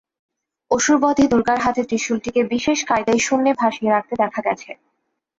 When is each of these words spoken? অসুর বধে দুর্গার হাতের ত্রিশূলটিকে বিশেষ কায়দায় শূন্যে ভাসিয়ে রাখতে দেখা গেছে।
অসুর 0.71 0.97
বধে 1.03 1.25
দুর্গার 1.31 1.59
হাতের 1.59 1.85
ত্রিশূলটিকে 1.89 2.41
বিশেষ 2.53 2.79
কায়দায় 2.85 3.21
শূন্যে 3.27 3.51
ভাসিয়ে 3.53 3.91
রাখতে 3.91 4.13
দেখা 4.21 4.41
গেছে। 4.47 4.69